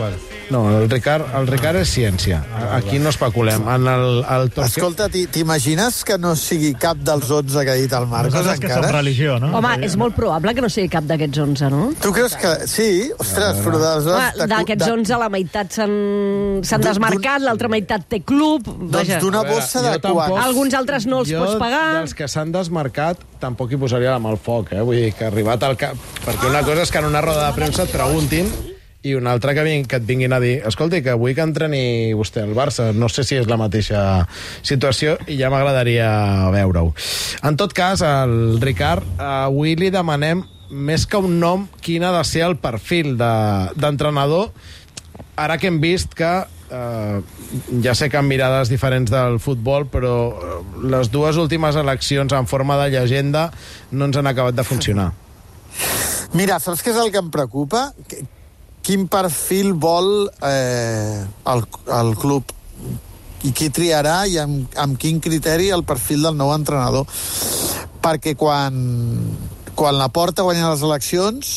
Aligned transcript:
Qual? 0.00 0.14
No, 0.50 0.64
el 0.80 0.88
Ricard, 0.90 1.28
el 1.38 1.46
Ricard 1.46 1.78
és 1.78 1.90
ciència. 1.94 2.40
Aquí 2.74 2.98
no 2.98 3.12
especulem. 3.12 3.62
En 3.70 3.84
el, 3.86 4.06
el 4.24 4.48
Torque... 4.50 4.80
Escolta, 4.80 5.06
ti- 5.12 5.28
t'imagines 5.30 6.00
que 6.08 6.16
no 6.18 6.32
sigui 6.34 6.72
cap 6.74 6.98
dels 7.06 7.28
11 7.30 7.62
que 7.68 7.70
ha 7.70 7.76
dit 7.78 7.92
el 7.94 8.08
Marcos 8.10 8.34
Nosaltres 8.34 8.58
que 8.64 8.70
som 8.72 8.80
encara? 8.80 8.96
religió, 8.96 9.36
no? 9.38 9.52
Home, 9.60 9.76
és 9.86 9.94
molt 10.00 10.16
probable 10.16 10.54
que 10.56 10.64
no 10.64 10.70
sigui 10.72 10.88
cap 10.90 11.06
d'aquests 11.06 11.38
11, 11.44 11.68
no? 11.70 11.82
Tu 12.02 12.10
creus 12.16 12.34
que... 12.40 12.54
Sí? 12.66 12.88
Ostres, 13.22 13.60
però 13.62 13.78
d'aleshores... 13.78 14.40
D'aquests 14.50 14.86
de- 14.88 14.90
11, 14.96 15.20
la 15.22 15.28
meitat 15.36 15.76
s'han 15.78 16.82
desmarcat, 16.88 17.44
l'altra 17.46 17.70
meitat 17.70 18.08
té 18.10 18.22
club. 18.26 18.66
Doncs 18.66 18.96
Vaja. 18.96 19.20
d'una 19.22 19.44
A 19.44 19.46
veure, 19.46 19.60
bossa 19.60 19.84
de 19.86 19.94
quants? 20.02 20.40
Alguns 20.48 20.74
altres 20.80 21.06
no 21.06 21.22
els 21.22 21.30
jo, 21.30 21.44
pots 21.44 21.60
pagar. 21.62 21.84
dels 22.00 22.16
que 22.18 22.26
s'han 22.32 22.50
desmarcat, 22.56 23.22
tampoc 23.44 23.70
hi 23.70 23.78
posaria 23.80 24.16
la 24.16 24.18
mà 24.22 24.32
al 24.34 24.40
foc, 24.42 24.72
eh? 24.74 24.82
Vull 24.82 24.98
dir 25.04 25.12
que 25.14 25.28
arribat 25.30 25.62
al 25.68 25.78
cap... 25.78 25.94
Perquè 26.26 26.50
una 26.50 26.64
cosa 26.66 26.88
és 26.88 26.90
que 26.90 26.98
en 27.04 27.08
una 27.12 27.22
roda 27.22 27.46
de 27.46 27.54
premsa 27.60 27.86
et 27.86 27.94
preguntin 27.94 28.50
i 29.02 29.14
una 29.16 29.32
altra 29.32 29.54
que, 29.56 29.62
vin, 29.64 29.86
que 29.88 29.96
et 29.96 30.04
vinguin 30.04 30.32
a 30.36 30.40
dir 30.42 30.58
escolti, 30.68 31.00
que 31.02 31.14
vull 31.16 31.32
que 31.34 31.40
entreni 31.46 32.12
vostè 32.12 32.42
al 32.44 32.52
Barça. 32.56 32.90
No 32.92 33.08
sé 33.08 33.24
si 33.24 33.38
és 33.40 33.46
la 33.48 33.56
mateixa 33.56 34.26
situació 34.62 35.14
i 35.26 35.38
ja 35.40 35.48
m'agradaria 35.52 36.10
veure-ho. 36.52 36.92
En 37.42 37.56
tot 37.56 37.72
cas, 37.72 38.02
al 38.04 38.58
Ricard, 38.60 39.06
avui 39.16 39.72
li 39.80 39.88
demanem 39.90 40.42
més 40.70 41.06
que 41.08 41.16
un 41.18 41.38
nom, 41.40 41.64
quin 41.82 42.04
ha 42.04 42.12
de 42.18 42.24
ser 42.28 42.44
el 42.46 42.58
perfil 42.62 43.16
de- 43.18 43.70
d'entrenador 43.74 44.50
ara 45.36 45.56
que 45.58 45.66
hem 45.66 45.80
vist 45.80 46.12
que 46.14 46.28
eh, 46.70 47.20
ja 47.82 47.94
sé 47.96 48.10
que 48.12 48.18
amb 48.20 48.28
mirades 48.28 48.68
diferents 48.68 49.10
del 49.10 49.40
futbol, 49.40 49.88
però 49.90 50.12
eh, 50.30 50.58
les 50.92 51.08
dues 51.10 51.36
últimes 51.40 51.74
eleccions 51.74 52.32
en 52.36 52.46
forma 52.46 52.76
de 52.84 52.90
llegenda 52.92 53.48
no 53.90 54.04
ens 54.04 54.16
han 54.20 54.28
acabat 54.28 54.54
de 54.54 54.62
funcionar. 54.68 55.08
Mira, 56.36 56.60
saps 56.60 56.84
què 56.84 56.92
és 56.92 57.00
el 57.00 57.10
que 57.10 57.18
em 57.24 57.30
preocupa? 57.32 57.88
Que- 58.06 58.22
Quin 58.82 59.06
perfil 59.12 59.74
vol 59.76 60.30
eh, 60.46 61.20
el, 61.52 61.64
el 62.00 62.14
club 62.18 62.56
i 63.46 63.52
qui 63.56 63.70
triarà 63.72 64.24
i 64.28 64.36
amb, 64.40 64.68
amb 64.80 64.98
quin 65.00 65.20
criteri 65.22 65.70
el 65.72 65.84
perfil 65.88 66.26
del 66.28 66.36
nou 66.36 66.52
entrenador. 66.54 67.08
Perquè 68.00 68.34
quan, 68.40 68.76
quan 69.76 69.98
la 70.00 70.10
porta 70.12 70.44
guanya 70.44 70.72
les 70.72 70.84
eleccions, 70.84 71.52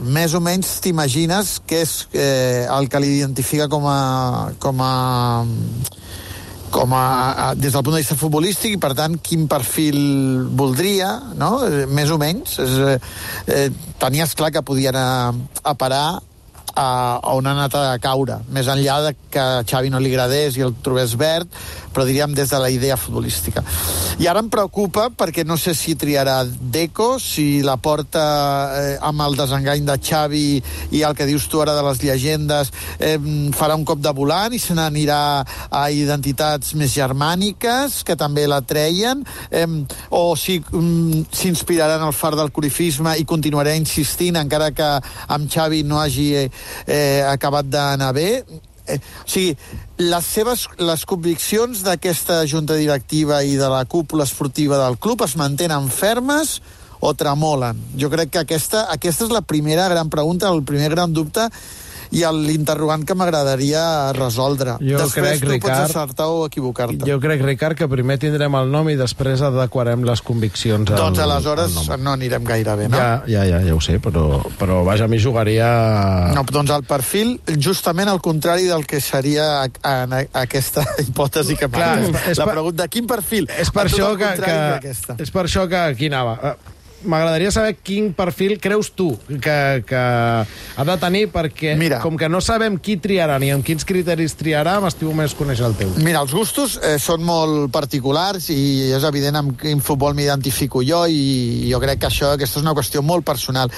més 0.00 0.32
o 0.32 0.40
menys 0.40 0.78
t'imagines 0.80 1.58
que 1.68 1.82
és 1.84 1.94
eh, 2.16 2.64
el 2.72 2.88
que 2.88 3.00
l'identifica 3.02 3.68
com 3.68 3.84
a, 3.88 4.52
com 4.58 4.80
a 4.80 4.94
com 6.70 6.94
a, 6.94 7.04
a, 7.50 7.54
des 7.58 7.74
del 7.74 7.82
punt 7.82 7.96
de 7.96 8.00
vista 8.00 8.16
futbolístic 8.16 8.76
i 8.76 8.80
per 8.80 8.92
tant 8.94 9.18
quin 9.18 9.48
perfil 9.50 9.98
voldria 10.56 11.10
no? 11.36 11.66
Eh, 11.66 11.84
més 11.90 12.12
o 12.14 12.18
menys 12.20 12.56
és, 12.62 12.76
eh, 12.78 12.98
eh, 13.50 13.68
tenies 14.00 14.36
clar 14.38 14.52
que 14.54 14.62
podia 14.62 14.94
anar 14.94 15.34
a 15.66 15.74
parar 15.74 16.20
a 16.80 17.34
on 17.34 17.46
ha 17.46 17.52
anat 17.56 17.76
a 17.76 17.84
caure. 18.02 18.40
Més 18.54 18.70
enllà 18.72 19.00
de 19.04 19.14
que 19.30 19.40
a 19.40 19.62
Xavi 19.66 19.92
no 19.92 20.00
li 20.00 20.12
agradés 20.12 20.56
i 20.56 20.64
el 20.64 20.74
trobés 20.84 21.16
verd 21.20 21.48
però 21.92 22.06
diríem 22.06 22.34
des 22.34 22.50
de 22.50 22.58
la 22.58 22.70
idea 22.70 22.96
futbolística. 22.96 23.62
I 24.20 24.28
ara 24.30 24.42
em 24.42 24.48
preocupa 24.52 25.08
perquè 25.10 25.44
no 25.46 25.56
sé 25.58 25.74
si 25.74 25.96
triarà 25.98 26.42
Deco, 26.44 27.18
si 27.18 27.62
la 27.66 27.76
porta 27.80 28.22
eh, 28.76 28.96
amb 29.02 29.24
el 29.24 29.36
desengany 29.38 29.84
de 29.86 29.96
Xavi 29.98 30.44
i 30.96 31.02
el 31.06 31.16
que 31.18 31.26
dius 31.26 31.48
tu 31.50 31.62
ara 31.62 31.74
de 31.74 31.84
les 31.86 32.02
llegendes 32.02 32.70
eh, 32.98 33.16
farà 33.56 33.76
un 33.78 33.84
cop 33.88 34.02
de 34.02 34.12
volant 34.14 34.54
i 34.54 34.60
se 34.62 34.76
n'anirà 34.76 35.20
a 35.70 35.82
identitats 35.90 36.74
més 36.78 36.94
germàniques 36.94 38.00
que 38.06 38.18
també 38.18 38.46
la 38.50 38.60
treien 38.62 39.24
eh, 39.50 39.66
o 40.14 40.36
si 40.38 40.60
mm, 40.60 41.26
s'inspirarà 41.34 41.98
en 41.98 42.06
el 42.06 42.14
far 42.14 42.36
del 42.38 42.52
corifisme 42.54 43.16
i 43.18 43.26
continuarà 43.26 43.74
insistint 43.78 44.38
encara 44.38 44.70
que 44.76 44.90
amb 45.26 45.50
Xavi 45.50 45.82
no 45.82 45.98
hagi 45.98 46.46
eh, 46.86 47.00
eh, 47.00 47.22
acabat 47.26 47.68
d'anar 47.70 48.12
bé 48.16 48.28
eh, 48.86 48.98
o 48.98 49.28
sigui, 49.28 49.54
les 50.00 50.26
seves 50.26 50.66
les 50.78 51.04
conviccions 51.06 51.84
d'aquesta 51.86 52.42
junta 52.50 52.76
directiva 52.78 53.42
i 53.44 53.56
de 53.60 53.68
la 53.70 53.84
cúpula 53.84 54.26
esportiva 54.28 54.80
del 54.80 54.98
club 54.98 55.24
es 55.26 55.36
mantenen 55.40 55.90
fermes 55.90 56.58
o 57.00 57.14
tremolen? 57.16 57.78
Jo 57.96 58.10
crec 58.12 58.34
que 58.34 58.42
aquesta, 58.44 58.84
aquesta 58.92 59.26
és 59.28 59.32
la 59.32 59.42
primera 59.42 59.88
gran 59.88 60.10
pregunta, 60.12 60.50
el 60.50 60.64
primer 60.66 60.90
gran 60.92 61.14
dubte 61.16 61.48
i 62.10 62.24
l'interrogant 62.34 63.04
que 63.06 63.14
m'agradaria 63.14 64.12
resoldre. 64.16 64.76
Jo 64.82 64.98
després 64.98 65.38
crec, 65.38 65.40
tu 65.44 65.50
Ricard- 65.52 65.84
pots 65.86 65.94
acertar 65.96 66.26
o 66.28 66.44
equivocar-te. 66.46 67.04
Jo 67.06 67.20
crec, 67.22 67.42
Ricard, 67.44 67.76
que 67.78 67.86
primer 67.88 68.18
tindrem 68.18 68.54
el 68.58 68.70
nom 68.72 68.88
i 68.90 68.96
després 68.98 69.40
adequarem 69.46 70.02
les 70.04 70.20
conviccions 70.26 70.90
al, 70.90 70.96
Doncs 70.98 71.18
aleshores 71.22 71.76
al 71.88 72.02
no 72.02 72.12
anirem 72.16 72.44
gaire 72.44 72.74
bé, 72.76 72.88
no? 72.88 72.96
Ja, 72.98 73.22
ja, 73.30 73.44
ja, 73.46 73.60
ja 73.62 73.74
ho 73.74 73.80
sé, 73.80 74.00
però, 74.02 74.42
però 74.58 74.82
vaja, 74.84 75.04
a 75.04 75.08
mi 75.08 75.20
jugaria... 75.22 75.68
No, 76.34 76.42
doncs 76.50 76.70
el 76.74 76.82
perfil, 76.84 77.36
justament 77.62 78.08
al 78.10 78.20
contrari 78.20 78.64
del 78.66 78.86
que 78.86 79.00
seria 79.00 79.62
a- 79.62 80.02
en 80.02 80.12
aquesta 80.32 80.84
hipòtesi 81.04 81.56
que 81.56 81.68
Clar, 81.70 81.94
parles. 82.00 82.28
és 82.34 82.38
La 82.42 82.46
pregunta, 82.50 82.88
quin 82.88 83.06
perfil? 83.06 83.48
És 83.58 83.70
per, 83.70 83.86
això 83.86 84.10
que, 84.18 84.34
que, 84.42 84.50
d'aquesta. 84.74 85.16
és 85.22 85.30
per 85.30 85.46
això 85.46 85.68
que 85.70 85.76
aquí 85.78 86.06
anava. 86.10 86.56
M'agradaria 87.04 87.52
saber 87.54 87.76
quin 87.80 88.10
perfil 88.16 88.58
creus 88.60 88.90
tu 88.96 89.08
que, 89.28 89.56
que 89.88 90.00
ha 90.00 90.84
de 90.86 90.96
tenir, 91.00 91.26
perquè 91.32 91.74
Mira. 91.80 92.00
com 92.04 92.18
que 92.20 92.28
no 92.28 92.42
sabem 92.44 92.76
qui 92.78 92.98
triarà 93.00 93.38
ni 93.40 93.50
amb 93.54 93.64
quins 93.64 93.86
criteris 93.88 94.36
triarà, 94.36 94.78
m'estimo 94.84 95.14
més 95.16 95.34
conèixer 95.38 95.66
el 95.70 95.78
teu. 95.78 95.94
Mira, 96.04 96.20
els 96.20 96.34
gustos 96.36 96.76
eh, 96.82 96.98
són 97.00 97.24
molt 97.24 97.70
particulars 97.72 98.50
i 98.52 98.90
és 98.96 99.06
evident 99.08 99.40
amb 99.40 99.56
quin 99.60 99.80
futbol 99.84 100.14
m'identifico 100.18 100.84
jo 100.86 101.06
i 101.08 101.70
jo 101.70 101.80
crec 101.82 102.02
que 102.04 102.10
això 102.10 102.34
aquesta 102.34 102.60
és 102.60 102.66
una 102.66 102.76
qüestió 102.76 103.02
molt 103.06 103.24
personal 103.26 103.72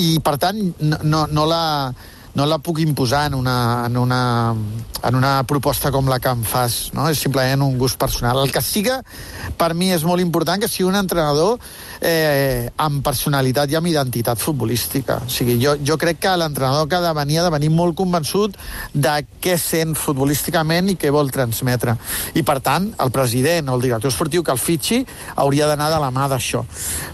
i 0.00 0.16
per 0.24 0.38
tant 0.40 0.58
no, 0.80 0.98
no, 1.02 1.26
no 1.30 1.46
la 1.48 1.62
no 2.34 2.46
la 2.48 2.58
puc 2.58 2.80
imposar 2.80 3.26
en 3.26 3.34
una, 3.34 3.84
en, 3.86 3.96
una, 3.96 4.54
en 5.04 5.14
una 5.14 5.42
proposta 5.44 5.90
com 5.92 6.08
la 6.08 6.18
que 6.22 6.32
em 6.32 6.44
fas, 6.48 6.90
no? 6.96 7.08
és 7.12 7.20
simplement 7.20 7.64
un 7.66 7.76
gust 7.78 7.98
personal. 8.00 8.40
El 8.40 8.52
que 8.54 8.62
siga, 8.64 9.00
per 9.60 9.72
mi 9.76 9.90
és 9.92 10.06
molt 10.08 10.22
important 10.24 10.62
que 10.62 10.70
sigui 10.70 10.88
un 10.88 10.96
entrenador 10.96 11.58
eh, 12.00 12.70
amb 12.80 13.02
personalitat 13.04 13.70
i 13.72 13.76
amb 13.76 13.90
identitat 13.90 14.40
futbolística. 14.40 15.20
O 15.26 15.32
sigui, 15.32 15.58
jo, 15.60 15.76
jo 15.84 15.98
crec 16.00 16.22
que 16.22 16.32
l'entrenador 16.40 16.88
que 16.88 16.96
ha 16.96 17.04
de 17.04 17.12
venir 17.20 17.40
ha 17.42 17.46
de 17.48 17.52
venir 17.54 17.72
molt 17.74 17.96
convençut 17.98 18.56
de 18.94 19.18
què 19.42 19.58
sent 19.60 19.92
futbolísticament 19.98 20.92
i 20.92 20.96
què 20.96 21.12
vol 21.12 21.30
transmetre. 21.34 21.98
I, 22.32 22.46
per 22.46 22.60
tant, 22.64 22.88
el 23.02 23.12
president 23.12 23.68
o 23.68 23.76
el 23.76 23.84
director 23.84 24.12
esportiu 24.12 24.44
que 24.46 24.54
el 24.54 24.62
fitxi 24.62 25.02
hauria 25.36 25.68
d'anar 25.68 25.90
de 25.92 26.00
la 26.00 26.10
mà 26.14 26.30
d'això. 26.32 26.64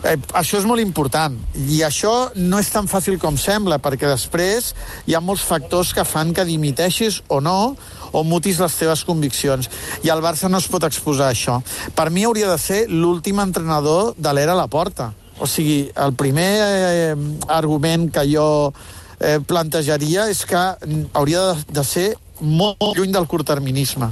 Eh, 0.05 0.17
això 0.39 0.63
és 0.63 0.69
molt 0.69 0.83
important. 0.85 1.35
I 1.67 1.83
això 1.87 2.15
no 2.39 2.63
és 2.63 2.71
tan 2.71 2.87
fàcil 2.91 3.19
com 3.19 3.37
sembla, 3.41 3.81
perquè 3.83 4.07
després 4.07 4.73
hi 5.09 5.17
ha 5.17 5.25
molts 5.25 5.47
factors 5.49 5.95
que 5.97 6.05
fan 6.05 6.35
que 6.37 6.45
dimiteixis 6.45 7.23
o 7.33 7.41
no 7.41 7.75
o 8.13 8.23
mutis 8.25 8.61
les 8.61 8.75
teves 8.77 9.05
conviccions. 9.09 9.69
I 10.05 10.13
el 10.13 10.21
Barça 10.25 10.51
no 10.53 10.61
es 10.61 10.69
pot 10.69 10.85
exposar 10.85 11.31
a 11.31 11.37
això. 11.37 11.59
Per 11.97 12.09
mi 12.13 12.27
hauria 12.29 12.51
de 12.53 12.59
ser 12.61 12.83
l'últim 12.93 13.41
entrenador 13.41 14.13
de 14.17 14.33
l'era 14.37 14.53
a 14.53 14.61
la 14.61 14.69
porta. 14.69 15.13
O 15.41 15.47
sigui, 15.47 15.89
el 15.97 16.13
primer 16.19 16.49
eh, 16.61 17.17
argument 17.49 18.09
que 18.13 18.25
jo 18.29 18.49
eh, 19.21 19.39
plantejaria 19.41 20.29
és 20.29 20.45
que 20.49 20.65
hauria 21.17 21.45
de, 21.53 21.67
de 21.79 21.85
ser 21.85 22.09
molt, 22.41 22.83
lluny 22.97 23.13
del 23.13 23.27
curtterminisme. 23.27 24.11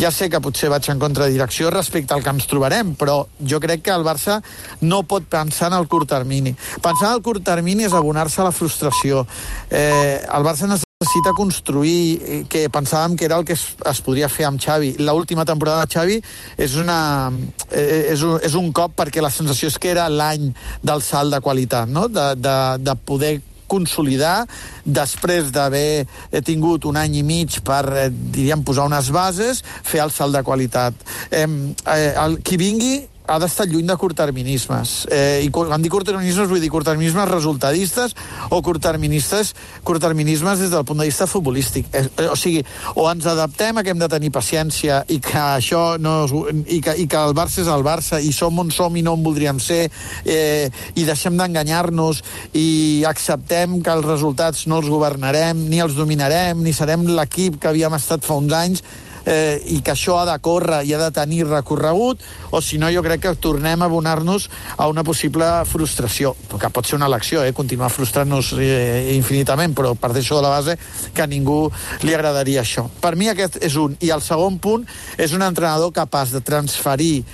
Ja 0.00 0.10
sé 0.12 0.28
que 0.30 0.40
potser 0.44 0.70
vaig 0.72 0.88
en 0.92 1.00
contradirecció 1.00 1.70
respecte 1.72 2.14
al 2.14 2.22
que 2.22 2.32
ens 2.34 2.48
trobarem, 2.50 2.94
però 2.98 3.22
jo 3.40 3.60
crec 3.62 3.86
que 3.86 3.94
el 3.94 4.04
Barça 4.06 4.40
no 4.82 5.02
pot 5.08 5.24
pensar 5.30 5.70
en 5.72 5.78
el 5.78 5.88
curt 5.88 6.10
termini. 6.10 6.54
Pensar 6.82 7.10
en 7.10 7.16
el 7.18 7.24
curt 7.24 7.44
termini 7.44 7.86
és 7.86 7.96
abonar-se 7.96 8.42
a 8.42 8.48
la 8.48 8.52
frustració. 8.52 9.26
Eh, 9.70 10.20
el 10.20 10.46
Barça 10.46 10.68
necessita 10.68 11.32
construir, 11.36 12.20
eh, 12.22 12.44
que 12.48 12.68
pensàvem 12.70 13.16
que 13.16 13.24
era 13.24 13.36
el 13.36 13.44
que 13.44 13.52
es, 13.52 13.74
es 13.84 14.00
podria 14.00 14.28
fer 14.28 14.46
amb 14.46 14.60
Xavi. 14.60 14.96
L'última 14.98 15.44
temporada 15.44 15.84
de 15.84 15.92
Xavi 15.92 16.20
és, 16.56 16.76
una, 16.76 17.32
eh, 17.70 18.12
és, 18.12 18.22
un, 18.22 18.38
és 18.42 18.54
un 18.54 18.72
cop 18.72 18.94
perquè 18.96 19.20
la 19.20 19.30
sensació 19.30 19.68
és 19.68 19.78
que 19.78 19.90
era 19.90 20.08
l'any 20.08 20.52
del 20.82 21.02
salt 21.02 21.32
de 21.32 21.40
qualitat, 21.40 21.88
no? 21.88 22.08
de, 22.08 22.34
de, 22.36 22.56
de 22.80 22.96
poder 22.96 23.40
consolidar 23.70 24.46
després 24.84 25.50
d'haver 25.54 26.04
eh, 26.04 26.42
tingut 26.44 26.86
un 26.88 26.98
any 27.00 27.20
i 27.20 27.24
mig 27.26 27.60
per, 27.66 27.82
eh, 27.96 28.08
diríem, 28.10 28.64
posar 28.66 28.88
unes 28.90 29.10
bases, 29.14 29.62
fer 29.86 30.02
el 30.04 30.14
salt 30.14 30.36
de 30.36 30.44
qualitat. 30.46 30.94
Eh, 31.30 31.46
eh, 31.46 32.12
el, 32.14 32.40
qui 32.46 32.58
vingui 32.60 32.96
ha 33.26 33.38
d'estar 33.42 33.66
lluny 33.68 33.86
de 33.86 33.96
curtterminismes. 33.98 35.06
Eh, 35.10 35.44
I 35.46 35.50
quan 35.50 35.82
dic 35.82 35.92
curtterminismes 35.92 36.48
vull 36.50 36.62
dir 36.62 36.70
curtterminismes 36.72 37.28
resultadistes 37.28 38.14
o 38.50 38.60
curtterministes, 38.62 39.54
curtterminismes 39.84 40.62
des 40.62 40.70
del 40.70 40.84
punt 40.84 41.02
de 41.02 41.08
vista 41.08 41.26
futbolístic. 41.26 41.88
Eh, 41.92 42.06
eh, 42.06 42.28
o 42.30 42.36
sigui, 42.38 42.62
o 42.94 43.08
ens 43.10 43.26
adaptem 43.26 43.76
a 43.78 43.84
que 43.84 43.94
hem 43.94 44.02
de 44.02 44.10
tenir 44.12 44.30
paciència 44.34 45.02
i 45.08 45.18
que 45.22 45.38
això 45.38 45.98
no 45.98 46.16
és, 46.24 46.34
i, 46.78 46.80
que, 46.84 46.96
i 47.02 47.08
que 47.10 47.22
el 47.22 47.34
Barça 47.36 47.62
és 47.64 47.72
el 47.72 47.84
Barça 47.86 48.20
i 48.22 48.32
som 48.32 48.58
on 48.62 48.70
som 48.70 48.94
i 48.96 49.02
no 49.02 49.16
on 49.16 49.24
voldríem 49.26 49.58
ser 49.62 49.86
eh, 50.24 50.70
i 50.94 51.06
deixem 51.08 51.36
d'enganyar-nos 51.38 52.22
i 52.54 53.02
acceptem 53.08 53.80
que 53.82 53.92
els 53.92 54.06
resultats 54.06 54.66
no 54.70 54.80
els 54.80 54.90
governarem, 54.92 55.66
ni 55.70 55.82
els 55.82 55.98
dominarem, 55.98 56.62
ni 56.62 56.74
serem 56.76 57.06
l'equip 57.16 57.60
que 57.60 57.70
havíem 57.72 57.94
estat 57.98 58.24
fa 58.26 58.38
uns 58.38 58.54
anys 58.56 58.86
eh, 59.26 59.60
i 59.66 59.80
que 59.82 59.92
això 59.92 60.20
ha 60.20 60.26
de 60.28 60.38
córrer 60.40 60.82
i 60.86 60.94
ha 60.94 61.00
de 61.02 61.10
tenir 61.14 61.44
recorregut, 61.46 62.22
o 62.50 62.62
si 62.62 62.78
no 62.78 62.90
jo 62.94 63.02
crec 63.04 63.24
que 63.26 63.34
tornem 63.42 63.82
a 63.82 63.90
abonar-nos 63.90 64.48
a 64.76 64.88
una 64.88 65.04
possible 65.04 65.46
frustració, 65.66 66.34
que 66.56 66.70
pot 66.70 66.86
ser 66.86 66.96
una 66.96 67.10
elecció, 67.10 67.42
eh, 67.44 67.52
continuar 67.52 67.90
frustrant-nos 67.90 68.54
eh, 68.56 69.12
infinitament, 69.16 69.74
però 69.76 69.94
parteixo 69.98 70.38
de 70.38 70.46
la 70.46 70.54
base 70.54 70.78
que 71.12 71.22
a 71.22 71.28
ningú 71.30 71.66
li 72.06 72.14
agradaria 72.14 72.62
això. 72.62 72.86
Per 73.02 73.16
mi 73.16 73.28
aquest 73.28 73.60
és 73.62 73.76
un. 73.76 73.96
I 74.00 74.12
el 74.14 74.22
segon 74.22 74.60
punt 74.62 74.86
és 75.18 75.34
un 75.34 75.42
entrenador 75.42 75.92
capaç 75.92 76.32
de 76.36 76.40
transferir 76.40 77.24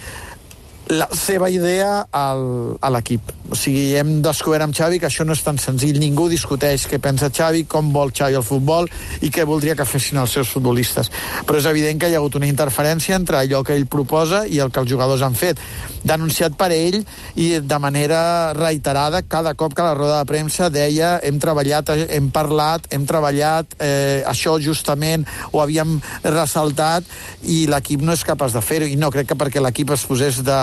la 0.92 1.08
seva 1.16 1.48
idea 1.48 2.04
al, 2.12 2.76
a 2.80 2.90
l'equip. 2.92 3.30
O 3.52 3.56
sigui, 3.56 3.94
hem 3.96 4.18
descobert 4.24 4.66
amb 4.66 4.76
Xavi 4.76 4.98
que 5.00 5.08
això 5.08 5.24
no 5.24 5.32
és 5.32 5.42
tan 5.44 5.58
senzill. 5.60 5.96
Ningú 6.00 6.26
discuteix 6.28 6.84
què 6.88 6.98
pensa 7.02 7.30
Xavi, 7.32 7.64
com 7.68 7.88
vol 7.94 8.12
Xavi 8.12 8.36
el 8.36 8.44
futbol 8.44 8.88
i 9.24 9.30
què 9.32 9.46
voldria 9.48 9.76
que 9.78 9.86
fessin 9.88 10.20
els 10.20 10.34
seus 10.36 10.52
futbolistes. 10.52 11.08
Però 11.48 11.60
és 11.60 11.68
evident 11.70 12.00
que 12.00 12.10
hi 12.10 12.16
ha 12.16 12.20
hagut 12.20 12.36
una 12.36 12.48
interferència 12.48 13.16
entre 13.16 13.40
allò 13.40 13.62
que 13.64 13.76
ell 13.76 13.88
proposa 13.88 14.44
i 14.46 14.60
el 14.60 14.72
que 14.72 14.82
els 14.84 14.92
jugadors 14.92 15.24
han 15.24 15.38
fet. 15.38 15.60
Denunciat 16.04 16.58
per 16.58 16.72
ell 16.74 16.98
i 17.40 17.48
de 17.60 17.78
manera 17.80 18.22
reiterada, 18.58 19.22
cada 19.22 19.54
cop 19.54 19.76
que 19.76 19.86
la 19.86 19.96
roda 19.96 20.18
de 20.20 20.28
premsa 20.28 20.68
deia 20.72 21.14
hem 21.24 21.40
treballat, 21.40 21.94
hem 22.08 22.28
parlat, 22.34 22.88
hem 22.92 23.06
treballat, 23.08 23.78
eh, 23.80 24.20
això 24.28 24.58
justament 24.60 25.24
ho 25.52 25.62
havíem 25.62 25.96
ressaltat 26.24 27.08
i 27.48 27.62
l'equip 27.70 28.04
no 28.04 28.12
és 28.12 28.26
capaç 28.28 28.56
de 28.56 28.64
fer-ho. 28.64 28.88
I 28.92 29.00
no 29.00 29.12
crec 29.14 29.32
que 29.32 29.38
perquè 29.38 29.62
l'equip 29.62 29.94
es 29.96 30.04
posés 30.08 30.42
de 30.44 30.60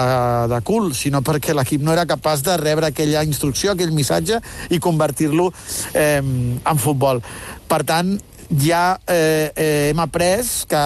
de 0.52 0.62
cul, 0.66 0.94
sinó 0.96 1.22
perquè 1.26 1.56
l'equip 1.56 1.84
no 1.86 1.94
era 1.96 2.08
capaç 2.10 2.44
de 2.46 2.58
rebre 2.62 2.90
aquella 2.90 3.24
instrucció, 3.28 3.74
aquell 3.74 3.94
missatge 3.96 4.40
i 4.70 4.80
convertir-lo 4.80 5.50
eh, 5.94 6.20
en 6.22 6.82
futbol. 6.82 7.22
Per 7.70 7.84
tant, 7.86 8.16
ja 8.50 9.00
eh, 9.06 9.52
eh, 9.56 9.90
hem 9.92 10.00
après 10.02 10.66
que 10.68 10.84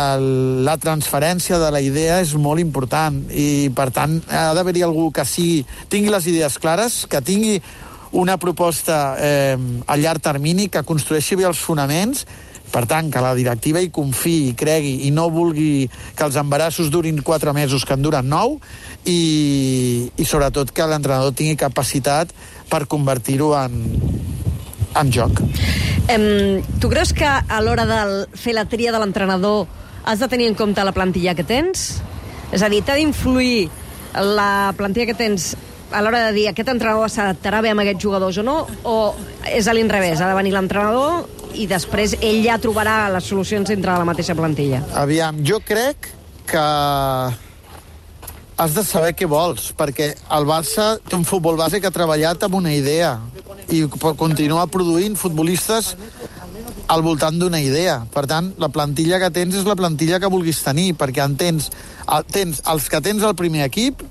la 0.68 0.76
transferència 0.78 1.60
de 1.62 1.70
la 1.72 1.80
idea 1.82 2.20
és 2.22 2.34
molt 2.36 2.60
important 2.60 3.22
i, 3.32 3.72
per 3.76 3.90
tant, 3.96 4.20
ha 4.28 4.52
d'haver-hi 4.58 4.84
algú 4.84 5.10
que 5.16 5.24
sí, 5.26 5.64
tingui 5.90 6.12
les 6.12 6.28
idees 6.28 6.60
clares, 6.60 7.06
que 7.08 7.24
tingui 7.24 7.62
una 8.14 8.38
proposta 8.38 9.16
eh, 9.18 9.58
a 9.88 9.98
llarg 9.98 10.22
termini, 10.22 10.68
que 10.70 10.84
construeixi 10.86 11.40
bé 11.40 11.48
els 11.50 11.62
fonaments 11.62 12.28
per 12.74 12.88
tant, 12.90 13.12
que 13.14 13.22
la 13.22 13.36
directiva 13.38 13.82
hi 13.84 13.92
confiï, 13.94 14.50
i 14.50 14.56
cregui 14.58 14.94
i 15.08 15.12
no 15.14 15.28
vulgui 15.34 15.86
que 16.18 16.26
els 16.26 16.38
embarassos 16.42 16.90
durin 16.94 17.22
4 17.22 17.54
mesos, 17.54 17.86
que 17.86 17.94
en 17.94 18.02
duren 18.02 18.30
9, 18.30 18.58
i, 19.06 19.20
i 20.18 20.26
sobretot 20.26 20.74
que 20.74 20.88
l'entrenador 20.90 21.36
tingui 21.38 21.60
capacitat 21.60 22.34
per 22.72 22.88
convertir-ho 22.90 23.52
en, 23.60 23.78
en 24.98 25.14
joc. 25.14 25.44
Em, 26.10 26.64
tu 26.82 26.90
creus 26.92 27.14
que 27.16 27.30
a 27.30 27.62
l'hora 27.62 27.86
de 27.88 28.02
fer 28.40 28.58
la 28.58 28.66
tria 28.70 28.92
de 28.92 29.04
l'entrenador 29.04 29.68
has 30.04 30.20
de 30.20 30.28
tenir 30.28 30.50
en 30.50 30.58
compte 30.58 30.84
la 30.84 30.96
plantilla 30.96 31.36
que 31.38 31.46
tens? 31.48 32.02
És 32.54 32.66
a 32.66 32.70
dir, 32.74 32.82
t'ha 32.84 32.98
d'influir 32.98 33.70
la 34.14 34.74
plantilla 34.78 35.08
que 35.10 35.18
tens 35.18 35.54
a 35.94 36.02
l'hora 36.02 36.26
de 36.26 36.34
dir 36.34 36.48
aquest 36.50 36.70
entrenador 36.74 37.10
s'adaptarà 37.10 37.62
bé 37.62 37.70
amb 37.70 37.84
aquests 37.84 38.02
jugadors 38.02 38.40
o 38.42 38.44
no, 38.46 38.58
o 38.84 39.14
és 39.54 39.70
a 39.70 39.76
l'inrevés, 39.78 40.20
ha 40.20 40.30
de 40.32 40.38
venir 40.38 40.54
l'entrenador 40.56 41.30
i 41.54 41.68
després 41.70 42.18
ell 42.20 42.42
ja 42.46 42.60
trobarà 42.62 43.08
les 43.14 43.26
solucions 43.30 43.70
entre 43.74 43.96
la 43.98 44.08
mateixa 44.08 44.36
plantilla. 44.36 44.84
Aviam, 45.00 45.40
jo 45.46 45.60
crec 45.64 46.10
que 46.50 46.64
has 48.58 48.76
de 48.76 48.84
saber 48.86 49.14
què 49.18 49.28
vols, 49.30 49.72
perquè 49.78 50.12
el 50.38 50.46
Barça 50.50 50.94
té 51.02 51.18
un 51.18 51.26
futbol 51.26 51.58
base 51.58 51.82
que 51.82 51.90
ha 51.90 51.96
treballat 51.96 52.44
amb 52.46 52.60
una 52.60 52.74
idea 52.74 53.16
i 53.74 53.86
continua 54.20 54.68
produint 54.68 55.18
futbolistes 55.18 55.94
al 56.94 57.02
voltant 57.02 57.40
d'una 57.40 57.62
idea. 57.64 58.04
Per 58.14 58.26
tant, 58.30 58.52
la 58.62 58.70
plantilla 58.70 59.20
que 59.22 59.32
tens 59.34 59.56
és 59.58 59.66
la 59.68 59.78
plantilla 59.80 60.20
que 60.22 60.30
vulguis 60.30 60.62
tenir, 60.66 60.94
perquè 61.00 61.24
en 61.26 61.38
tens, 61.40 61.72
tens 62.32 62.62
els 62.70 62.90
que 62.92 63.02
tens 63.02 63.24
al 63.24 63.38
primer 63.40 63.66
equip, 63.66 64.04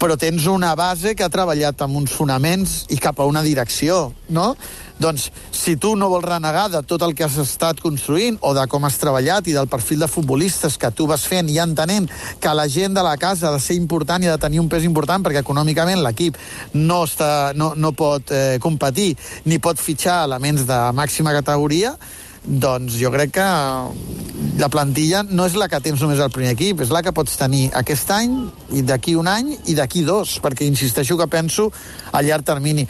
però 0.00 0.16
tens 0.16 0.46
una 0.48 0.72
base 0.74 1.12
que 1.14 1.26
ha 1.26 1.32
treballat 1.32 1.82
amb 1.84 1.98
uns 2.00 2.14
fonaments 2.16 2.86
i 2.88 2.96
cap 2.96 3.18
a 3.20 3.26
una 3.28 3.42
direcció, 3.44 4.14
no? 4.32 4.54
Doncs 5.00 5.26
si 5.52 5.74
tu 5.80 5.94
no 5.96 6.08
vols 6.12 6.24
renegar 6.24 6.66
de 6.72 6.80
tot 6.88 7.04
el 7.04 7.12
que 7.16 7.24
has 7.24 7.36
estat 7.40 7.80
construint 7.80 8.38
o 8.40 8.52
de 8.56 8.64
com 8.68 8.84
has 8.84 8.96
treballat 9.00 9.48
i 9.48 9.56
del 9.56 9.68
perfil 9.68 10.00
de 10.00 10.08
futbolistes 10.08 10.78
que 10.80 10.90
tu 10.96 11.06
vas 11.08 11.24
fent 11.28 11.48
i 11.52 11.58
entenent 11.60 12.08
que 12.40 12.54
la 12.56 12.66
gent 12.68 12.96
de 12.96 13.04
la 13.04 13.16
casa 13.20 13.48
ha 13.48 13.52
de 13.56 13.60
ser 13.60 13.76
important 13.76 14.24
i 14.24 14.28
ha 14.28 14.38
de 14.38 14.44
tenir 14.44 14.60
un 14.60 14.68
pes 14.72 14.88
important 14.88 15.24
perquè 15.24 15.44
econòmicament 15.44 16.00
l'equip 16.04 16.40
no, 16.74 17.02
està, 17.04 17.52
no, 17.56 17.74
no 17.76 17.92
pot 17.92 18.32
eh, 18.32 18.56
competir 18.60 19.14
ni 19.44 19.60
pot 19.60 19.80
fitxar 19.80 20.22
elements 20.24 20.64
de 20.68 20.80
màxima 20.96 21.36
categoria, 21.36 21.96
doncs 22.44 22.96
jo 23.00 23.10
crec 23.12 23.34
que 23.36 23.46
la 24.60 24.68
plantilla 24.72 25.22
no 25.28 25.46
és 25.48 25.56
la 25.58 25.68
que 25.68 25.80
tens 25.84 26.00
només 26.00 26.20
al 26.20 26.32
primer 26.32 26.54
equip, 26.56 26.80
és 26.80 26.92
la 26.92 27.02
que 27.04 27.12
pots 27.16 27.36
tenir 27.40 27.68
aquest 27.76 28.10
any 28.16 28.36
i 28.76 28.82
d'aquí 28.86 29.16
un 29.18 29.28
any 29.28 29.54
i 29.68 29.76
d'aquí 29.76 30.04
dos, 30.06 30.38
perquè 30.42 30.68
insisteixo 30.68 31.18
que 31.20 31.28
penso 31.30 31.70
a 32.12 32.22
llarg 32.24 32.46
termini 32.48 32.86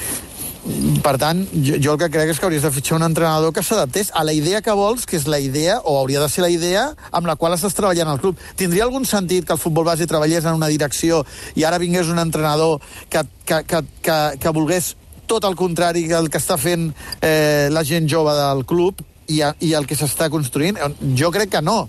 per 1.02 1.14
tant, 1.17 1.41
jo, 1.55 1.79
jo 1.81 1.94
el 1.94 2.00
que 2.02 2.11
crec 2.12 2.31
és 2.35 2.38
que 2.38 2.44
hauries 2.44 2.62
de 2.62 2.70
fitxar 2.75 2.99
un 2.99 3.06
entrenador 3.06 3.52
que 3.56 3.62
s'adaptés 3.64 4.11
a 4.12 4.25
la 4.29 4.35
idea 4.37 4.61
que 4.61 4.75
vols, 4.76 5.06
que 5.08 5.17
és 5.17 5.26
la 5.31 5.41
idea, 5.41 5.79
o 5.88 5.97
hauria 5.99 6.20
de 6.20 6.29
ser 6.29 6.44
la 6.44 6.50
idea, 6.52 6.91
amb 7.17 7.31
la 7.31 7.37
qual 7.41 7.56
estàs 7.56 7.76
treballant 7.76 8.11
al 8.12 8.20
club. 8.20 8.38
Tindria 8.61 8.85
algun 8.85 9.08
sentit 9.08 9.47
que 9.49 9.56
el 9.56 9.62
futbol 9.62 9.88
base 9.88 10.08
treballés 10.11 10.44
en 10.44 10.61
una 10.61 10.69
direcció 10.69 11.25
i 11.56 11.64
ara 11.64 11.81
vingués 11.81 12.12
un 12.12 12.20
entrenador 12.20 12.79
que, 13.08 13.25
que, 13.49 13.62
que, 13.64 13.85
que, 14.05 14.19
que 14.37 14.52
volgués 14.52 14.94
tot 15.31 15.47
el 15.47 15.56
contrari 15.56 16.08
que 16.11 16.19
el 16.19 16.29
que 16.29 16.41
està 16.43 16.58
fent 16.58 16.91
eh, 17.23 17.70
la 17.70 17.85
gent 17.87 18.08
jove 18.11 18.35
del 18.37 18.67
club 18.67 19.00
i, 19.30 19.42
i 19.66 19.74
el 19.78 19.86
que 19.86 19.98
s'està 19.98 20.30
construint? 20.32 20.78
Jo 21.18 21.30
crec 21.34 21.54
que 21.54 21.62
no, 21.64 21.84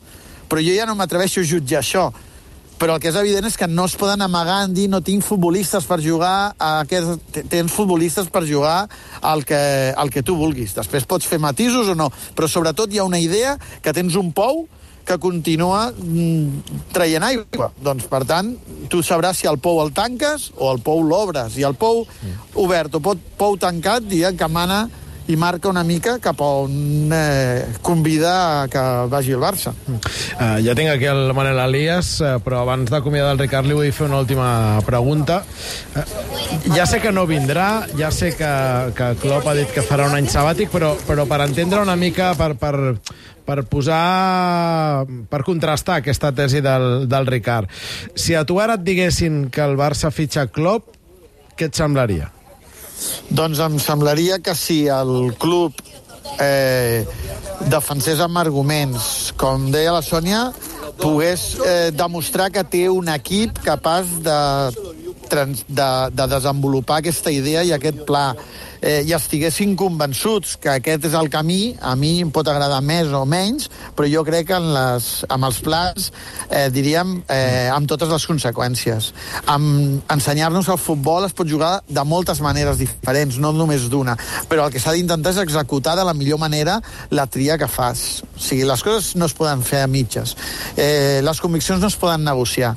però 0.50 0.64
jo 0.64 0.76
ja 0.76 0.86
no 0.90 0.98
m'atreveixo 1.00 1.42
a 1.42 1.50
jutjar 1.54 1.82
això 1.82 2.12
però 2.82 2.96
el 2.96 3.02
que 3.04 3.12
és 3.12 3.18
evident 3.20 3.46
és 3.46 3.56
que 3.60 3.68
no 3.70 3.84
es 3.86 3.94
poden 3.94 4.24
amagar 4.26 4.64
en 4.66 4.72
dir 4.74 4.88
no 4.90 5.04
tinc 5.06 5.22
futbolistes 5.22 5.86
per 5.86 6.00
jugar 6.02 6.56
a 6.58 6.72
aquest... 6.82 7.38
tens 7.52 7.70
futbolistes 7.70 8.32
per 8.34 8.42
jugar 8.50 8.88
al 9.22 9.46
que, 9.46 9.94
al 9.94 10.10
que 10.10 10.24
tu 10.26 10.34
vulguis. 10.40 10.74
Després 10.74 11.06
pots 11.06 11.30
fer 11.30 11.38
matisos 11.38 11.92
o 11.94 11.96
no, 11.96 12.10
però 12.34 12.50
sobretot 12.50 12.90
hi 12.90 12.98
ha 12.98 13.06
una 13.06 13.22
idea 13.22 13.54
que 13.86 13.94
tens 13.94 14.18
un 14.18 14.32
pou 14.34 14.66
que 15.06 15.20
continua 15.22 15.92
mm, 15.92 16.90
traient 16.94 17.26
aigua. 17.28 17.70
Doncs, 17.86 18.08
per 18.10 18.24
tant, 18.26 18.50
tu 18.90 19.04
sabràs 19.06 19.38
si 19.42 19.50
el 19.50 19.62
pou 19.62 19.82
el 19.84 19.94
tanques 19.94 20.50
o 20.58 20.74
el 20.74 20.82
pou 20.82 21.06
l'obres. 21.06 21.60
I 21.62 21.68
el 21.70 21.78
pou 21.78 22.08
obert 22.66 22.98
o 22.98 23.04
pou 23.04 23.62
tancat, 23.62 24.10
diguem 24.10 24.38
que 24.38 24.50
mana 24.50 24.88
i 25.32 25.38
marca 25.40 25.70
una 25.72 25.84
mica 25.88 26.18
cap 26.20 26.42
a 26.44 26.48
on 26.66 27.12
eh, 27.16 27.66
convida 27.82 28.68
que 28.72 28.82
vagi 29.08 29.32
el 29.32 29.40
Barça. 29.40 29.72
Uh, 29.88 30.60
ja 30.66 30.76
tinc 30.76 30.92
aquí 30.92 31.08
el 31.08 31.32
Manel 31.38 31.60
Elias, 31.64 32.18
uh, 32.20 32.36
però 32.44 32.62
abans 32.66 32.92
d'acomiadar 32.92 33.38
el 33.38 33.40
Ricard 33.40 33.70
li 33.70 33.78
vull 33.78 33.94
fer 33.96 34.10
una 34.10 34.20
última 34.20 34.50
pregunta. 34.86 35.42
Uh, 35.96 36.04
ja 36.76 36.86
sé 36.90 37.00
que 37.00 37.14
no 37.16 37.24
vindrà, 37.30 37.86
ja 37.98 38.12
sé 38.12 38.34
que, 38.36 38.52
que 38.98 39.14
Klopp 39.24 39.48
ha 39.48 39.56
dit 39.58 39.72
que 39.72 39.86
farà 39.88 40.10
un 40.12 40.18
any 40.20 40.28
sabàtic, 40.32 40.72
però, 40.74 40.94
però 41.08 41.28
per 41.30 41.42
entendre 41.48 41.80
una 41.86 41.96
mica, 41.96 42.34
per, 42.36 42.54
per, 42.60 42.76
per 43.48 43.62
posar... 43.72 45.06
per 45.32 45.44
contrastar 45.48 46.02
aquesta 46.02 46.34
tesi 46.36 46.60
del, 46.66 47.08
del 47.08 47.32
Ricard. 47.32 47.72
Si 48.16 48.36
a 48.36 48.44
tu 48.44 48.60
ara 48.60 48.76
et 48.80 48.86
diguessin 48.86 49.46
que 49.54 49.64
el 49.64 49.80
Barça 49.80 50.12
fitxa 50.12 50.50
Klopp, 50.52 50.92
què 51.56 51.72
et 51.72 51.78
semblaria? 51.78 52.32
Doncs 53.30 53.62
em 53.64 53.80
semblaria 53.80 54.40
que 54.40 54.56
si 54.58 54.84
el 54.92 55.34
club 55.40 55.74
eh, 56.40 57.06
defensés 57.72 58.22
amb 58.24 58.38
arguments, 58.42 59.32
com 59.40 59.70
deia 59.74 59.96
la 59.96 60.04
Sònia, 60.06 60.50
pogués 61.02 61.46
eh, 61.66 61.92
demostrar 61.96 62.50
que 62.54 62.64
té 62.64 62.88
un 62.92 63.10
equip 63.14 63.62
capaç 63.66 64.12
de, 64.26 64.40
de, 65.32 65.92
de 66.12 66.28
desenvolupar 66.36 67.00
aquesta 67.02 67.32
idea 67.32 67.64
i 67.64 67.74
aquest 67.76 68.04
pla 68.08 68.32
eh, 68.82 69.02
i 69.06 69.14
estiguessin 69.16 69.76
convençuts 69.80 70.58
que 70.62 70.72
aquest 70.74 71.06
és 71.08 71.16
el 71.18 71.30
camí, 71.32 71.76
a 71.80 71.94
mi 71.96 72.18
em 72.24 72.32
pot 72.34 72.48
agradar 72.50 72.82
més 72.84 73.14
o 73.16 73.24
menys, 73.30 73.70
però 73.96 74.10
jo 74.10 74.24
crec 74.28 74.50
que 74.50 74.58
en 74.58 74.72
les, 74.74 75.10
amb 75.32 75.48
els 75.48 75.62
plans, 75.64 76.10
eh, 76.50 76.68
diríem, 76.74 77.20
eh, 77.30 77.70
amb 77.72 77.88
totes 77.90 78.10
les 78.12 78.26
conseqüències. 78.28 79.12
Amb 79.54 80.12
ensenyar-nos 80.12 80.70
el 80.74 80.82
futbol 80.82 81.26
es 81.28 81.36
pot 81.38 81.48
jugar 81.48 81.80
de 81.88 82.04
moltes 82.04 82.42
maneres 82.42 82.82
diferents, 82.82 83.38
no 83.38 83.54
només 83.54 83.88
d'una, 83.90 84.18
però 84.50 84.66
el 84.66 84.74
que 84.74 84.82
s'ha 84.82 84.96
d'intentar 84.98 85.36
és 85.36 85.44
executar 85.46 85.96
de 85.96 86.06
la 86.08 86.14
millor 86.18 86.40
manera 86.42 86.80
la 87.10 87.28
tria 87.28 87.58
que 87.58 87.70
fas. 87.70 88.24
O 88.36 88.42
sigui, 88.42 88.66
les 88.66 88.84
coses 88.84 89.16
no 89.16 89.30
es 89.30 89.38
poden 89.38 89.62
fer 89.64 89.84
a 89.86 89.88
mitges. 89.88 90.36
Eh, 90.76 91.22
les 91.24 91.42
conviccions 91.42 91.82
no 91.82 91.88
es 91.88 91.96
poden 91.96 92.26
negociar. 92.26 92.76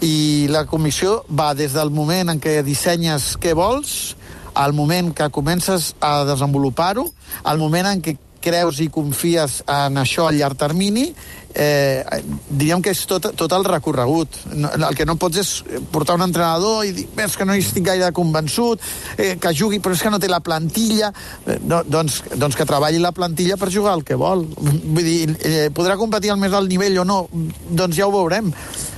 I 0.00 0.48
la 0.50 0.64
convicció 0.66 1.22
va 1.28 1.52
des 1.54 1.76
del 1.76 1.91
moment 1.92 2.32
en 2.32 2.40
què 2.42 2.60
dissenyes 2.66 3.36
què 3.42 3.54
vols 3.58 4.16
al 4.54 4.74
moment 4.76 5.12
que 5.16 5.30
comences 5.32 5.94
a 6.00 6.24
desenvolupar-ho, 6.28 7.06
al 7.44 7.58
moment 7.58 7.88
en 7.88 8.02
què 8.04 8.16
creus 8.42 8.80
i 8.82 8.90
confies 8.92 9.60
en 9.70 10.00
això 10.02 10.26
a 10.26 10.34
llarg 10.34 10.58
termini, 10.58 11.06
eh, 11.54 12.02
diríem 12.50 12.82
que 12.82 12.92
és 12.92 13.04
tot, 13.06 13.30
tot 13.38 13.54
el 13.54 13.64
recorregut. 13.64 14.36
No, 14.56 14.72
el 14.74 14.98
que 14.98 15.06
no 15.06 15.16
pots 15.20 15.40
és 15.40 15.52
portar 15.94 16.16
un 16.18 16.26
entrenador 16.26 16.82
i 16.88 16.92
dir, 16.96 17.06
és 17.22 17.36
que 17.38 17.46
no 17.46 17.54
hi 17.54 17.62
estic 17.62 17.86
gaire 17.86 18.10
convençut, 18.16 18.82
eh, 19.16 19.36
que 19.40 19.54
jugui, 19.54 19.80
però 19.80 19.94
és 19.94 20.02
que 20.02 20.12
no 20.12 20.20
té 20.20 20.30
la 20.32 20.42
plantilla. 20.44 21.12
Eh, 21.46 21.60
no, 21.62 21.82
doncs, 21.86 22.22
doncs 22.34 22.58
que 22.58 22.68
treballi 22.68 23.02
la 23.02 23.14
plantilla 23.14 23.56
per 23.60 23.70
jugar 23.72 23.94
el 23.98 24.04
que 24.04 24.18
vol. 24.18 24.46
Vull 24.58 25.04
dir, 25.06 25.36
eh, 25.40 25.68
podrà 25.74 25.96
competir 26.00 26.32
al 26.32 26.40
més 26.42 26.52
alt 26.52 26.68
nivell 26.68 26.98
o 26.98 27.04
no? 27.04 27.26
Doncs 27.70 27.96
ja 27.96 28.08
ho 28.08 28.16
veurem 28.16 28.52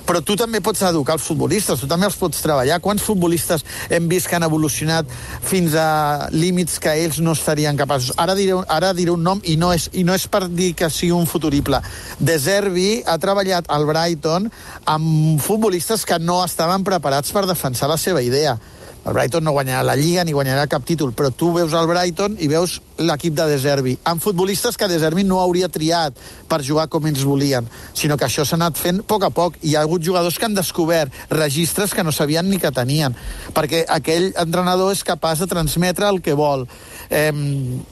però 0.06 0.20
tu 0.24 0.36
també 0.36 0.60
pots 0.64 0.82
educar 0.84 1.16
els 1.18 1.24
futbolistes, 1.26 1.80
tu 1.80 1.88
també 1.90 2.08
els 2.08 2.18
pots 2.20 2.42
treballar. 2.44 2.80
Quants 2.84 3.02
futbolistes 3.04 3.64
hem 3.90 4.08
vist 4.10 4.28
que 4.28 4.36
han 4.38 4.46
evolucionat 4.46 5.08
fins 5.44 5.76
a 5.78 6.28
límits 6.34 6.78
que 6.82 6.92
ells 7.04 7.20
no 7.24 7.32
estarien 7.36 7.78
capaços? 7.80 8.14
Ara 8.20 8.36
diré, 8.38 8.56
ara 8.68 8.92
diré 8.96 9.14
un 9.14 9.24
nom 9.24 9.40
i 9.44 9.56
no, 9.60 9.72
és, 9.74 9.88
i 9.92 10.04
no 10.04 10.14
és 10.16 10.28
per 10.28 10.46
dir 10.48 10.72
que 10.78 10.90
sigui 10.92 11.14
un 11.16 11.28
futurible. 11.30 11.80
De 12.18 12.38
Zerbi 12.38 13.02
ha 13.06 13.18
treballat 13.18 13.68
al 13.72 13.88
Brighton 13.88 14.50
amb 14.90 15.42
futbolistes 15.42 16.04
que 16.04 16.20
no 16.20 16.42
estaven 16.44 16.84
preparats 16.84 17.32
per 17.32 17.46
defensar 17.48 17.90
la 17.90 18.00
seva 18.00 18.22
idea. 18.22 18.58
El 19.04 19.12
Brighton 19.12 19.44
no 19.44 19.52
guanyarà 19.52 19.82
la 19.84 19.96
Lliga 20.00 20.22
ni 20.24 20.32
guanyarà 20.32 20.64
cap 20.70 20.84
títol, 20.88 21.12
però 21.12 21.28
tu 21.28 21.50
veus 21.52 21.74
el 21.76 21.88
Brighton 21.90 22.38
i 22.40 22.48
veus 22.48 22.78
l'equip 22.98 23.34
de 23.34 23.46
Deservi, 23.50 23.96
amb 24.04 24.22
futbolistes 24.22 24.78
que 24.78 24.88
Deservi 24.90 25.24
no 25.26 25.40
hauria 25.42 25.68
triat 25.72 26.18
per 26.48 26.62
jugar 26.62 26.86
com 26.92 27.06
ells 27.08 27.24
volien, 27.26 27.66
sinó 27.94 28.16
que 28.16 28.28
això 28.28 28.44
s'ha 28.46 28.58
anat 28.58 28.78
fent 28.78 29.02
a 29.02 29.06
poc 29.08 29.26
a 29.26 29.32
poc. 29.34 29.58
Hi 29.62 29.74
ha 29.74 29.82
hagut 29.82 30.04
jugadors 30.04 30.38
que 30.38 30.46
han 30.46 30.54
descobert 30.54 31.12
registres 31.30 31.94
que 31.94 32.04
no 32.04 32.12
sabien 32.12 32.48
ni 32.50 32.60
que 32.62 32.72
tenien, 32.74 33.16
perquè 33.54 33.84
aquell 33.88 34.32
entrenador 34.40 34.92
és 34.92 35.04
capaç 35.04 35.42
de 35.42 35.50
transmetre 35.50 36.08
el 36.08 36.22
que 36.22 36.36
vol. 36.38 36.68
Eh, 37.10 37.32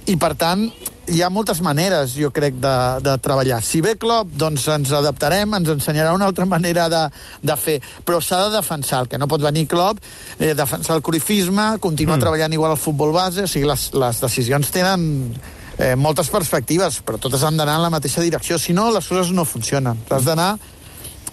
I, 0.07 0.17
per 0.17 0.35
tant, 0.39 0.69
hi 1.11 1.23
ha 1.23 1.31
moltes 1.33 1.61
maneres, 1.65 2.15
jo 2.15 2.31
crec, 2.35 2.57
de, 2.63 2.75
de 3.03 3.17
treballar. 3.23 3.61
Si 3.65 3.81
ve 3.83 3.97
Klopp, 3.99 4.31
doncs 4.39 4.69
ens 4.71 4.93
adaptarem, 4.95 5.57
ens 5.59 5.73
ensenyarà 5.75 6.13
una 6.15 6.29
altra 6.31 6.47
manera 6.47 6.89
de, 6.93 7.03
de 7.43 7.57
fer, 7.59 7.79
però 8.07 8.21
s'ha 8.23 8.45
de 8.47 8.57
defensar. 8.57 9.03
El 9.03 9.11
que 9.11 9.19
no 9.19 9.29
pot 9.31 9.43
venir 9.43 9.67
Klopp, 9.71 9.99
eh, 10.39 10.53
defensar 10.59 10.97
el 10.97 11.03
corifisme, 11.03 11.79
continuar 11.83 12.19
mm. 12.19 12.27
treballant 12.27 12.55
igual 12.55 12.77
al 12.77 12.81
futbol 12.81 13.13
base, 13.15 13.47
o 13.47 13.51
sigui, 13.51 13.67
les, 13.69 13.89
les 13.99 14.23
decisions 14.23 14.71
tenen 14.71 14.92
eh, 14.99 15.95
moltes 15.97 16.31
perspectives, 16.33 17.01
però 17.07 17.21
totes 17.21 17.45
han 17.47 17.59
d'anar 17.59 17.79
en 17.79 17.87
la 17.87 17.93
mateixa 17.95 18.25
direcció. 18.25 18.59
Si 18.59 18.75
no, 18.77 18.91
les 18.95 19.09
coses 19.09 19.33
no 19.35 19.47
funcionen. 19.49 20.01
Has 20.11 20.27
d'anar 20.29 20.57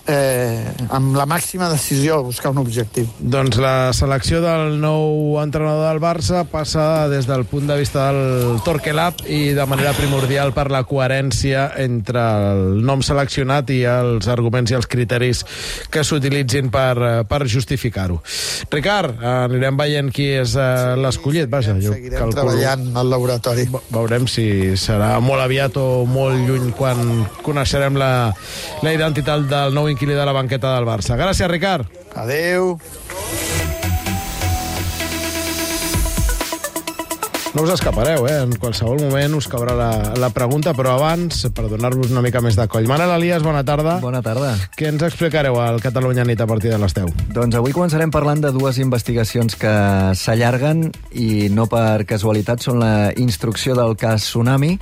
eh, 0.08 0.66
amb 0.90 1.16
la 1.18 1.26
màxima 1.30 1.70
decisió 1.72 2.20
a 2.20 2.26
buscar 2.26 2.52
un 2.54 2.62
objectiu. 2.62 3.08
Doncs 3.20 3.60
la 3.62 3.92
selecció 3.94 4.42
del 4.44 4.78
nou 4.82 5.40
entrenador 5.42 5.90
del 5.90 6.02
Barça 6.04 6.44
passa 6.50 7.08
des 7.12 7.28
del 7.30 7.46
punt 7.50 7.68
de 7.70 7.78
vista 7.80 8.10
del 8.10 8.62
Torquelab 8.66 9.26
i 9.28 9.54
de 9.58 9.66
manera 9.70 9.94
primordial 9.98 10.54
per 10.56 10.70
la 10.72 10.84
coherència 10.88 11.70
entre 11.82 12.24
el 12.54 12.82
nom 12.86 13.04
seleccionat 13.06 13.70
i 13.76 13.82
els 13.90 14.30
arguments 14.32 14.72
i 14.72 14.78
els 14.78 14.90
criteris 14.90 15.44
que 15.92 16.04
s'utilitzin 16.06 16.72
per, 16.74 16.96
eh, 16.98 17.12
per 17.30 17.44
justificar-ho. 17.50 18.22
Ricard, 18.72 19.20
anirem 19.24 19.78
veient 19.80 20.12
qui 20.14 20.30
és 20.40 20.56
uh, 20.58 20.96
l'escollit. 21.00 21.50
Vaja, 21.50 21.76
jo 21.82 21.94
seguirem 21.94 22.20
calculo... 22.20 22.38
treballant 22.38 22.98
al 23.00 23.10
laboratori. 23.12 23.66
Veurem 23.90 24.28
si 24.30 24.76
serà 24.80 25.16
molt 25.24 25.44
aviat 25.44 25.78
o 25.80 26.06
molt 26.10 26.40
lluny 26.48 26.72
quan 26.78 27.26
coneixerem 27.46 27.98
la, 28.00 28.12
la 28.86 28.94
identitat 28.96 29.48
del 29.50 29.76
nou 29.76 29.89
inquilí 29.92 30.14
de 30.14 30.26
la 30.26 30.32
banqueta 30.36 30.76
del 30.76 30.86
Barça. 30.86 31.18
Gràcies, 31.20 31.50
Ricard. 31.50 31.88
Adeu. 32.16 32.78
No 37.56 37.64
us 37.64 37.72
escapareu, 37.74 38.28
eh? 38.30 38.44
En 38.44 38.52
qualsevol 38.62 39.00
moment 39.02 39.34
us 39.40 39.48
caurà 39.50 39.74
la, 39.74 39.90
la 40.22 40.28
pregunta, 40.30 40.76
però 40.78 40.92
abans, 41.00 41.48
per 41.50 41.64
donar-vos 41.72 42.12
una 42.14 42.22
mica 42.22 42.44
més 42.46 42.54
de 42.54 42.68
coll. 42.70 42.86
Manel 42.86 43.10
Elias, 43.16 43.42
bona 43.42 43.64
tarda. 43.66 43.96
Bona 44.04 44.22
tarda. 44.22 44.52
Què 44.78 44.92
ens 44.92 45.02
explicareu 45.08 45.58
al 45.58 45.82
Catalunya 45.82 46.28
Nit 46.30 46.44
a 46.44 46.48
partir 46.50 46.70
de 46.70 46.78
les 46.78 46.94
10? 46.94 47.32
Doncs 47.34 47.58
avui 47.58 47.74
començarem 47.74 48.14
parlant 48.14 48.44
de 48.44 48.52
dues 48.54 48.78
investigacions 48.78 49.58
que 49.58 49.72
s'allarguen 50.14 50.92
i 51.18 51.50
no 51.50 51.66
per 51.72 52.06
casualitat 52.10 52.62
són 52.62 52.84
la 52.84 53.10
instrucció 53.18 53.74
del 53.74 53.98
cas 53.98 54.28
Tsunami 54.30 54.76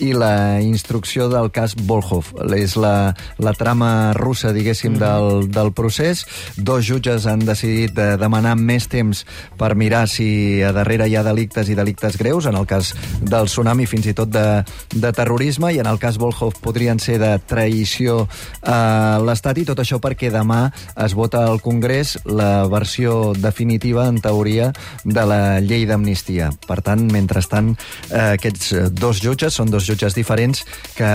i 0.00 0.14
la 0.16 0.62
instrucció 0.64 1.28
del 1.28 1.52
cas 1.52 1.76
Volhov. 1.76 2.32
És 2.56 2.78
la, 2.80 3.12
la 3.36 3.52
trama 3.52 4.14
russa, 4.16 4.54
diguéssim, 4.56 4.96
mm 4.96 4.96
-hmm. 4.96 5.44
del, 5.44 5.50
del 5.52 5.72
procés. 5.76 6.24
Dos 6.56 6.88
jutges 6.88 7.26
han 7.26 7.44
decidit 7.44 7.92
de 7.92 8.16
demanar 8.16 8.56
més 8.56 8.88
temps 8.88 9.26
per 9.58 9.74
mirar 9.76 10.08
si 10.08 10.62
a 10.62 10.72
darrere 10.72 11.08
hi 11.08 11.16
ha 11.16 11.22
delictes 11.22 11.68
i 11.68 11.74
delictes 11.74 12.14
delictes 12.14 12.18
greus, 12.24 12.46
en 12.48 12.56
el 12.56 12.66
cas 12.66 12.94
del 13.20 13.46
tsunami 13.50 13.86
fins 13.86 14.08
i 14.08 14.16
tot 14.16 14.32
de, 14.32 14.64
de 14.90 15.12
terrorisme, 15.12 15.70
i 15.74 15.80
en 15.82 15.88
el 15.90 16.00
cas 16.00 16.18
Volhov 16.20 16.56
podrien 16.64 16.98
ser 17.02 17.18
de 17.20 17.34
traïció 17.48 18.24
a 18.62 19.20
l'Estat, 19.22 19.60
i 19.60 19.66
tot 19.68 19.82
això 19.82 20.00
perquè 20.02 20.32
demà 20.32 20.66
es 21.04 21.14
vota 21.14 21.44
al 21.44 21.60
Congrés 21.64 22.16
la 22.24 22.66
versió 22.70 23.34
definitiva, 23.36 24.08
en 24.08 24.22
teoria, 24.24 24.72
de 25.04 25.26
la 25.28 25.60
llei 25.60 25.84
d'amnistia. 25.86 26.50
Per 26.66 26.80
tant, 26.82 27.04
mentrestant, 27.12 27.74
eh, 28.10 28.34
aquests 28.38 28.72
dos 28.96 29.20
jutges 29.22 29.60
són 29.60 29.70
dos 29.70 29.84
jutges 29.86 30.16
diferents 30.16 30.64
que 30.96 31.13